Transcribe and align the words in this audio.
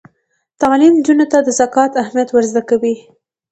تعلیم 0.61 0.93
نجونو 0.99 1.25
ته 1.31 1.37
د 1.43 1.49
زکات 1.59 1.91
اهمیت 2.01 2.29
ور 2.31 2.43
زده 2.51 2.61
کوي. 2.69 2.95